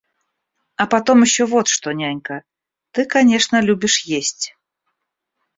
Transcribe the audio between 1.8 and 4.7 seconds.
нянька, ты конечно любишь есть.